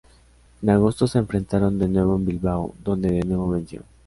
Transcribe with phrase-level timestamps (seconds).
[0.63, 3.83] En agosto se enfrentaron de nuevo en Bilbao, donde de nuevo venció.